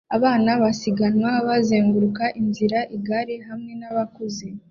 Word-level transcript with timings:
Abana 0.17 0.51
basiganwa 0.61 1.31
bazenguruka 1.47 2.23
inzira-igare 2.41 3.35
hamwe 3.47 3.71
nabakuze 3.79 4.45